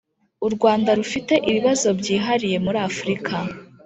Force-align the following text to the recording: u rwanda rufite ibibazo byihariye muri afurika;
u 0.47 0.49
rwanda 0.55 0.89
rufite 0.99 1.33
ibibazo 1.49 1.87
byihariye 1.99 2.57
muri 2.65 2.79
afurika; 2.89 3.35